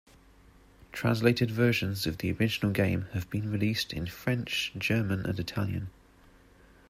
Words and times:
Translated 0.91 1.51
versions 1.51 2.07
of 2.07 2.17
the 2.17 2.31
original 2.31 2.71
game 2.71 3.03
have 3.13 3.29
been 3.29 3.51
released 3.51 3.93
in 3.93 4.07
French, 4.07 4.71
German 4.79 5.27
and 5.27 5.39
Italian. 5.39 5.91